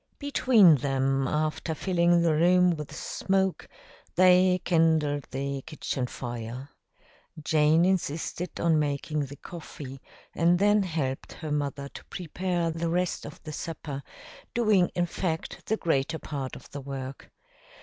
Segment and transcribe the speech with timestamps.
[0.17, 3.67] Between them, after filling the room with smoke,
[4.15, 6.69] they kindled the kitchen fire.
[7.39, 10.01] Jane insisted on making the coffee
[10.33, 14.01] and then helped her mother to prepare the rest of the supper,
[14.55, 17.29] doing, in fact, the greater part of the work.